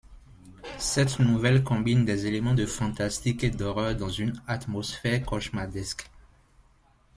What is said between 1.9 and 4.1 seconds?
des éléments de fantastique et d’horreur dans